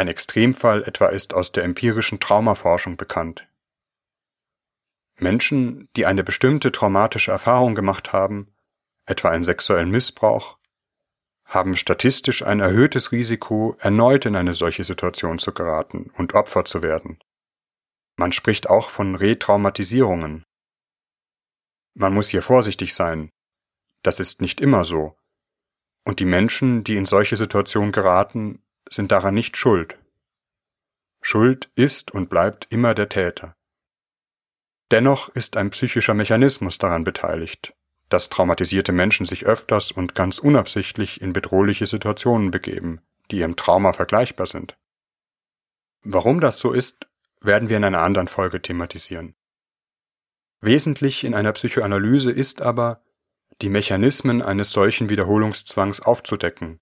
Ein 0.00 0.08
Extremfall 0.08 0.84
etwa 0.84 1.08
ist 1.08 1.34
aus 1.34 1.52
der 1.52 1.64
empirischen 1.64 2.20
Traumaforschung 2.20 2.96
bekannt. 2.96 3.46
Menschen, 5.18 5.90
die 5.94 6.06
eine 6.06 6.24
bestimmte 6.24 6.72
traumatische 6.72 7.32
Erfahrung 7.32 7.74
gemacht 7.74 8.14
haben, 8.14 8.50
etwa 9.04 9.28
einen 9.28 9.44
sexuellen 9.44 9.90
Missbrauch, 9.90 10.56
haben 11.44 11.76
statistisch 11.76 12.42
ein 12.42 12.60
erhöhtes 12.60 13.12
Risiko, 13.12 13.76
erneut 13.78 14.24
in 14.24 14.36
eine 14.36 14.54
solche 14.54 14.84
Situation 14.84 15.38
zu 15.38 15.52
geraten 15.52 16.10
und 16.16 16.32
Opfer 16.32 16.64
zu 16.64 16.82
werden. 16.82 17.18
Man 18.16 18.32
spricht 18.32 18.70
auch 18.70 18.88
von 18.88 19.16
Retraumatisierungen. 19.16 20.44
Man 21.92 22.14
muss 22.14 22.30
hier 22.30 22.40
vorsichtig 22.40 22.94
sein. 22.94 23.28
Das 24.02 24.18
ist 24.18 24.40
nicht 24.40 24.62
immer 24.62 24.84
so. 24.84 25.18
Und 26.06 26.20
die 26.20 26.24
Menschen, 26.24 26.84
die 26.84 26.96
in 26.96 27.04
solche 27.04 27.36
Situationen 27.36 27.92
geraten, 27.92 28.62
sind 28.92 29.12
daran 29.12 29.34
nicht 29.34 29.56
schuld. 29.56 29.98
Schuld 31.22 31.70
ist 31.74 32.10
und 32.10 32.28
bleibt 32.30 32.66
immer 32.70 32.94
der 32.94 33.08
Täter. 33.08 33.54
Dennoch 34.90 35.28
ist 35.28 35.56
ein 35.56 35.70
psychischer 35.70 36.14
Mechanismus 36.14 36.78
daran 36.78 37.04
beteiligt, 37.04 37.74
dass 38.08 38.28
traumatisierte 38.28 38.92
Menschen 38.92 39.24
sich 39.26 39.46
öfters 39.46 39.92
und 39.92 40.14
ganz 40.14 40.38
unabsichtlich 40.38 41.20
in 41.20 41.32
bedrohliche 41.32 41.86
Situationen 41.86 42.50
begeben, 42.50 43.00
die 43.30 43.38
ihrem 43.38 43.56
Trauma 43.56 43.92
vergleichbar 43.92 44.46
sind. 44.46 44.76
Warum 46.02 46.40
das 46.40 46.58
so 46.58 46.72
ist, 46.72 47.06
werden 47.40 47.68
wir 47.68 47.76
in 47.76 47.84
einer 47.84 48.02
anderen 48.02 48.28
Folge 48.28 48.60
thematisieren. 48.60 49.34
Wesentlich 50.60 51.24
in 51.24 51.34
einer 51.34 51.52
Psychoanalyse 51.52 52.30
ist 52.32 52.60
aber, 52.60 53.02
die 53.62 53.68
Mechanismen 53.68 54.42
eines 54.42 54.70
solchen 54.70 55.08
Wiederholungszwangs 55.08 56.00
aufzudecken, 56.00 56.80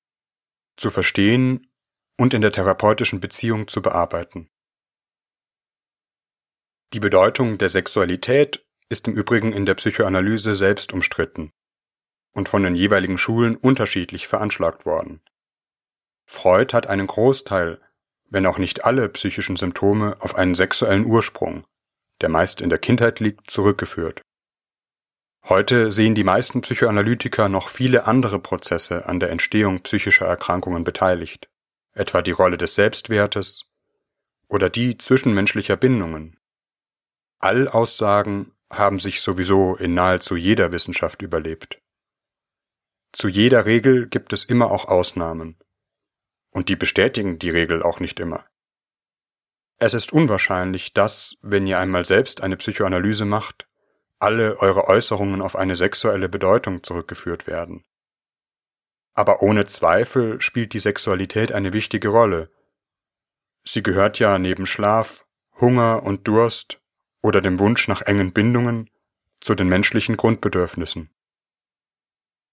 zu 0.77 0.91
verstehen 0.91 1.68
und 2.19 2.35
in 2.35 2.41
der 2.41 2.53
therapeutischen 2.53 3.21
Beziehung 3.21 3.69
zu 3.69 3.81
bearbeiten. 3.81 4.51
Die 6.93 7.01
Bedeutung 7.01 7.59
der 7.59 7.69
Sexualität 7.69 8.67
ist 8.89 9.07
im 9.09 9.15
Übrigen 9.15 9.53
in 9.53 9.67
der 9.67 9.75
Psychoanalyse 9.75 10.55
selbst 10.55 10.93
umstritten 10.93 11.53
und 12.33 12.49
von 12.49 12.63
den 12.63 12.75
jeweiligen 12.75 13.19
Schulen 13.19 13.57
unterschiedlich 13.57 14.27
veranschlagt 14.27 14.87
worden. 14.87 15.21
Freud 16.27 16.75
hat 16.75 16.87
einen 16.87 17.07
Großteil, 17.07 17.81
wenn 18.31 18.47
auch 18.47 18.59
nicht 18.59 18.85
alle 18.85 19.09
psychischen 19.09 19.57
Symptome 19.57 20.17
auf 20.21 20.35
einen 20.35 20.55
sexuellen 20.55 21.07
Ursprung, 21.07 21.67
der 22.21 22.29
meist 22.29 22.61
in 22.61 22.71
der 22.71 22.79
Kindheit 22.79 23.21
liegt, 23.21 23.51
zurückgeführt. 23.51 24.23
Heute 25.49 25.93
sehen 25.93 26.15
die 26.15 26.25
meisten 26.25 26.61
Psychoanalytiker 26.61 27.49
noch 27.49 27.69
viele 27.69 28.07
andere 28.07 28.39
Prozesse 28.39 29.07
an 29.07 29.21
der 29.21 29.31
Entstehung 29.31 29.81
psychischer 29.81 30.27
Erkrankungen 30.27 30.85
beteiligt, 30.85 31.49
etwa 31.99 32.23
die 32.23 32.31
Rolle 32.31 32.57
des 32.57 32.75
Selbstwertes 32.75 33.65
oder 34.49 34.71
die 34.71 34.97
zwischenmenschlicher 34.97 35.77
Bindungen. 35.77 36.39
All 37.39 37.69
Aussagen 37.69 38.53
haben 38.71 38.99
sich 38.99 39.21
sowieso 39.21 39.77
in 39.77 39.95
nahezu 39.95 40.37
jeder 40.37 40.73
Wissenschaft 40.73 41.23
überlebt. 41.23 41.81
Zu 43.13 43.29
jeder 43.29 43.67
Regel 43.67 44.07
gibt 44.07 44.33
es 44.33 44.45
immer 44.45 44.71
auch 44.71 44.87
Ausnahmen. 44.87 45.57
Und 46.51 46.69
die 46.69 46.77
bestätigen 46.77 47.39
die 47.39 47.51
Regel 47.51 47.83
auch 47.83 48.01
nicht 48.01 48.21
immer. 48.21 48.45
Es 49.77 49.95
ist 49.95 50.13
unwahrscheinlich, 50.13 50.93
dass, 50.93 51.37
wenn 51.41 51.67
ihr 51.67 51.79
einmal 51.79 52.05
selbst 52.05 52.43
eine 52.43 52.57
Psychoanalyse 52.57 53.25
macht, 53.25 53.69
alle 54.19 54.59
eure 54.59 54.89
Äußerungen 54.89 55.41
auf 55.41 55.55
eine 55.55 55.77
sexuelle 55.77 56.29
Bedeutung 56.29 56.83
zurückgeführt 56.83 57.47
werden. 57.47 57.85
Aber 59.19 59.43
ohne 59.43 59.67
Zweifel 59.67 60.41
spielt 60.41 60.73
die 60.75 60.79
Sexualität 60.79 61.51
eine 61.51 61.73
wichtige 61.73 62.11
Rolle. 62.11 62.53
Sie 63.65 63.83
gehört 63.83 64.21
ja 64.21 64.39
neben 64.39 64.65
Schlaf, 64.65 65.27
Hunger 65.61 66.05
und 66.05 66.29
Durst 66.29 66.81
oder 67.21 67.41
dem 67.41 67.59
Wunsch 67.59 67.89
nach 67.89 68.03
engen 68.03 68.33
Bindungen 68.33 68.91
zu 69.41 69.57
den 69.57 69.67
menschlichen 69.69 70.17
Grundbedürfnissen. 70.17 71.11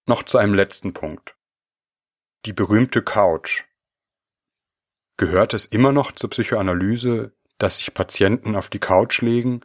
Noch 0.06 0.24
zu 0.24 0.38
einem 0.38 0.54
letzten 0.54 0.92
Punkt. 0.92 1.36
Die 2.46 2.52
berühmte 2.52 3.00
Couch. 3.00 3.62
Gehört 5.18 5.54
es 5.54 5.66
immer 5.66 5.92
noch 5.92 6.10
zur 6.10 6.30
Psychoanalyse, 6.30 7.32
dass 7.58 7.78
sich 7.78 7.94
Patienten 7.94 8.56
auf 8.56 8.70
die 8.70 8.80
Couch 8.80 9.20
legen 9.20 9.60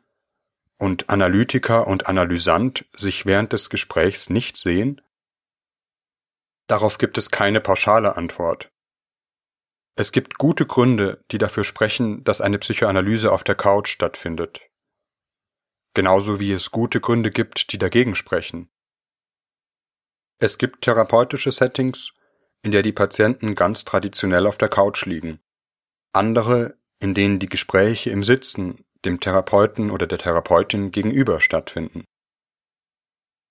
und 0.77 1.09
Analytiker 1.09 1.87
und 1.87 2.05
Analysant 2.05 2.85
sich 2.95 3.25
während 3.25 3.53
des 3.53 3.71
Gesprächs 3.71 4.29
nicht 4.29 4.55
sehen? 4.55 5.01
Darauf 6.71 6.97
gibt 6.97 7.17
es 7.17 7.29
keine 7.29 7.59
pauschale 7.59 8.15
Antwort. 8.15 8.69
Es 9.95 10.11
gibt 10.11 10.37
gute 10.37 10.65
Gründe, 10.65 11.23
die 11.31 11.37
dafür 11.37 11.65
sprechen, 11.65 12.23
dass 12.23 12.41
eine 12.41 12.57
Psychoanalyse 12.57 13.31
auf 13.31 13.43
der 13.43 13.55
Couch 13.55 13.89
stattfindet 13.89 14.61
genauso 15.93 16.39
wie 16.39 16.51
es 16.51 16.71
gute 16.71 16.99
Gründe 17.01 17.31
gibt, 17.31 17.71
die 17.71 17.77
dagegen 17.77 18.15
sprechen. 18.15 18.69
Es 20.39 20.57
gibt 20.57 20.83
therapeutische 20.83 21.51
Settings, 21.51 22.13
in 22.63 22.71
der 22.71 22.81
die 22.81 22.93
Patienten 22.93 23.55
ganz 23.55 23.85
traditionell 23.85 24.47
auf 24.47 24.57
der 24.57 24.69
Couch 24.69 25.05
liegen, 25.05 25.39
andere, 26.13 26.77
in 26.99 27.13
denen 27.13 27.39
die 27.39 27.49
Gespräche 27.49 28.09
im 28.09 28.23
Sitzen 28.23 28.85
dem 29.05 29.19
Therapeuten 29.19 29.89
oder 29.89 30.05
der 30.05 30.19
Therapeutin 30.19 30.91
gegenüber 30.91 31.41
stattfinden. 31.41 32.03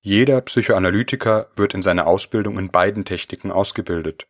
Jeder 0.03 0.41
Psychoanalytiker 0.41 1.51
wird 1.57 1.75
in 1.75 1.83
seiner 1.83 2.07
Ausbildung 2.07 2.59
in 2.59 2.71
beiden 2.71 3.05
Techniken 3.05 3.53
ausgebildet 3.53 4.27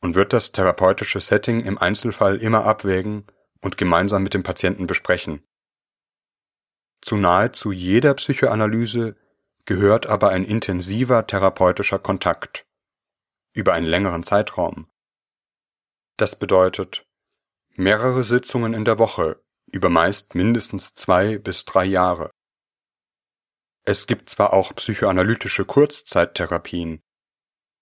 und 0.00 0.16
wird 0.16 0.32
das 0.32 0.50
therapeutische 0.50 1.20
Setting 1.20 1.60
im 1.60 1.78
Einzelfall 1.78 2.42
immer 2.42 2.64
abwägen 2.64 3.26
und 3.60 3.76
gemeinsam 3.76 4.22
mit 4.22 4.34
dem 4.34 4.42
Patienten 4.42 4.86
besprechen. 4.86 5.42
Zu 7.00 7.16
nahezu 7.16 7.70
jeder 7.70 8.14
Psychoanalyse 8.14 9.16
gehört 9.64 10.06
aber 10.06 10.30
ein 10.30 10.44
intensiver 10.44 11.26
therapeutischer 11.26 12.00
Kontakt 12.00 12.66
über 13.54 13.74
einen 13.74 13.86
längeren 13.86 14.24
Zeitraum. 14.24 14.88
Das 16.16 16.36
bedeutet 16.36 17.06
mehrere 17.76 18.24
Sitzungen 18.24 18.74
in 18.74 18.84
der 18.84 18.98
Woche 18.98 19.40
über 19.70 19.88
meist 19.88 20.34
mindestens 20.34 20.94
zwei 20.94 21.38
bis 21.38 21.64
drei 21.64 21.84
Jahre. 21.84 22.30
Es 23.88 24.06
gibt 24.06 24.28
zwar 24.28 24.52
auch 24.52 24.74
psychoanalytische 24.74 25.64
Kurzzeittherapien, 25.64 27.00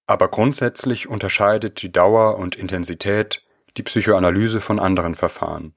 aber 0.06 0.28
grundsätzlich 0.28 1.08
unterscheidet 1.08 1.82
die 1.82 1.90
Dauer 1.90 2.38
und 2.38 2.54
Intensität 2.54 3.44
die 3.76 3.82
Psychoanalyse 3.82 4.60
von 4.60 4.78
anderen 4.78 5.16
Verfahren. 5.16 5.74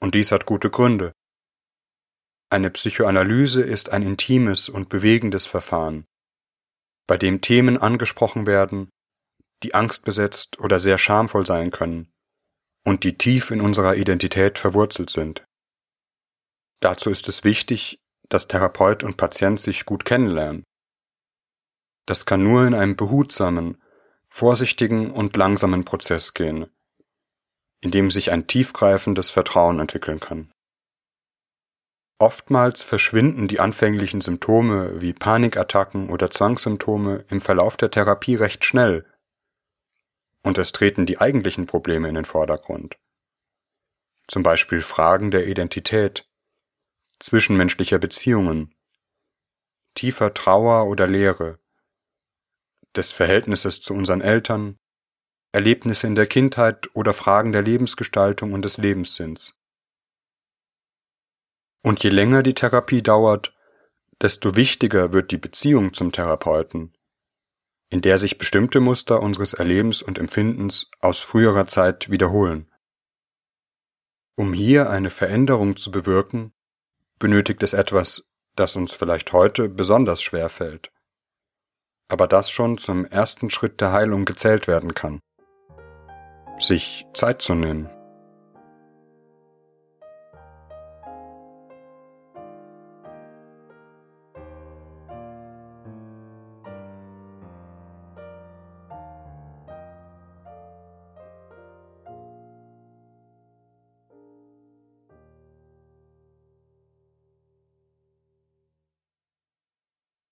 Und 0.00 0.14
dies 0.14 0.32
hat 0.32 0.46
gute 0.46 0.70
Gründe. 0.70 1.12
Eine 2.48 2.70
Psychoanalyse 2.70 3.60
ist 3.60 3.90
ein 3.90 4.00
intimes 4.00 4.70
und 4.70 4.88
bewegendes 4.88 5.44
Verfahren, 5.44 6.06
bei 7.06 7.18
dem 7.18 7.42
Themen 7.42 7.76
angesprochen 7.76 8.46
werden, 8.46 8.88
die 9.62 9.74
angstbesetzt 9.74 10.58
oder 10.58 10.80
sehr 10.80 10.96
schamvoll 10.96 11.44
sein 11.44 11.70
können 11.70 12.14
und 12.82 13.04
die 13.04 13.18
tief 13.18 13.50
in 13.50 13.60
unserer 13.60 13.96
Identität 13.96 14.58
verwurzelt 14.58 15.10
sind. 15.10 15.44
Dazu 16.80 17.10
ist 17.10 17.28
es 17.28 17.44
wichtig, 17.44 17.98
dass 18.28 18.48
Therapeut 18.48 19.02
und 19.02 19.16
Patient 19.16 19.60
sich 19.60 19.84
gut 19.84 20.04
kennenlernen. 20.04 20.64
Das 22.06 22.26
kann 22.26 22.42
nur 22.42 22.66
in 22.66 22.74
einem 22.74 22.96
behutsamen, 22.96 23.82
vorsichtigen 24.28 25.10
und 25.10 25.36
langsamen 25.36 25.84
Prozess 25.84 26.34
gehen, 26.34 26.66
in 27.80 27.90
dem 27.90 28.10
sich 28.10 28.30
ein 28.30 28.46
tiefgreifendes 28.46 29.30
Vertrauen 29.30 29.80
entwickeln 29.80 30.20
kann. 30.20 30.52
Oftmals 32.18 32.82
verschwinden 32.82 33.46
die 33.46 33.60
anfänglichen 33.60 34.22
Symptome 34.22 35.02
wie 35.02 35.12
Panikattacken 35.12 36.08
oder 36.08 36.30
Zwangssymptome 36.30 37.26
im 37.28 37.40
Verlauf 37.40 37.76
der 37.76 37.90
Therapie 37.90 38.36
recht 38.36 38.64
schnell, 38.64 39.04
und 40.42 40.58
es 40.58 40.72
treten 40.72 41.06
die 41.06 41.18
eigentlichen 41.18 41.66
Probleme 41.66 42.08
in 42.08 42.14
den 42.14 42.24
Vordergrund. 42.24 42.96
Zum 44.28 44.42
Beispiel 44.42 44.80
Fragen 44.80 45.30
der 45.30 45.46
Identität, 45.46 46.26
zwischenmenschlicher 47.18 47.98
Beziehungen, 47.98 48.74
tiefer 49.94 50.34
Trauer 50.34 50.86
oder 50.86 51.06
Leere, 51.06 51.58
des 52.94 53.12
Verhältnisses 53.12 53.80
zu 53.80 53.94
unseren 53.94 54.20
Eltern, 54.20 54.78
Erlebnisse 55.52 56.06
in 56.06 56.14
der 56.14 56.26
Kindheit 56.26 56.88
oder 56.94 57.14
Fragen 57.14 57.52
der 57.52 57.62
Lebensgestaltung 57.62 58.52
und 58.52 58.64
des 58.64 58.76
Lebenssinns. 58.76 59.54
Und 61.82 62.02
je 62.02 62.10
länger 62.10 62.42
die 62.42 62.54
Therapie 62.54 63.02
dauert, 63.02 63.54
desto 64.20 64.56
wichtiger 64.56 65.12
wird 65.12 65.30
die 65.30 65.38
Beziehung 65.38 65.92
zum 65.92 66.12
Therapeuten, 66.12 66.96
in 67.90 68.00
der 68.00 68.18
sich 68.18 68.38
bestimmte 68.38 68.80
Muster 68.80 69.22
unseres 69.22 69.54
Erlebens 69.54 70.02
und 70.02 70.18
Empfindens 70.18 70.90
aus 71.00 71.20
früherer 71.20 71.66
Zeit 71.66 72.10
wiederholen. 72.10 72.70
Um 74.36 74.52
hier 74.52 74.90
eine 74.90 75.10
Veränderung 75.10 75.76
zu 75.76 75.90
bewirken, 75.90 76.52
benötigt 77.18 77.62
es 77.62 77.72
etwas, 77.72 78.28
das 78.56 78.76
uns 78.76 78.92
vielleicht 78.92 79.32
heute 79.32 79.68
besonders 79.68 80.22
schwer 80.22 80.48
fällt, 80.48 80.90
aber 82.08 82.26
das 82.26 82.50
schon 82.50 82.78
zum 82.78 83.04
ersten 83.04 83.50
Schritt 83.50 83.80
der 83.80 83.92
Heilung 83.92 84.24
gezählt 84.24 84.66
werden 84.66 84.94
kann. 84.94 85.20
Sich 86.58 87.06
Zeit 87.12 87.42
zu 87.42 87.54
nehmen. 87.54 87.90